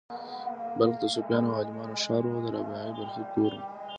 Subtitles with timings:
[0.77, 3.61] بلخ د صوفیانو او عالمانو ښار و او د رابعې بلخۍ کور و